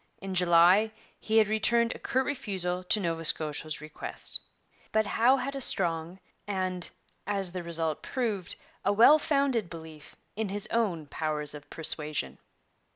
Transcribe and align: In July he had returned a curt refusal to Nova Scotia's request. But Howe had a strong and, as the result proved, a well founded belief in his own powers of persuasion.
In 0.17 0.33
July 0.33 0.91
he 1.19 1.37
had 1.37 1.47
returned 1.47 1.93
a 1.93 1.99
curt 1.99 2.25
refusal 2.25 2.83
to 2.85 2.99
Nova 2.99 3.23
Scotia's 3.23 3.81
request. 3.81 4.39
But 4.91 5.05
Howe 5.05 5.35
had 5.37 5.55
a 5.55 5.61
strong 5.61 6.19
and, 6.47 6.89
as 7.27 7.51
the 7.51 7.61
result 7.61 8.01
proved, 8.01 8.55
a 8.83 8.91
well 8.91 9.19
founded 9.19 9.69
belief 9.69 10.15
in 10.35 10.49
his 10.49 10.65
own 10.71 11.05
powers 11.05 11.53
of 11.53 11.69
persuasion. 11.69 12.39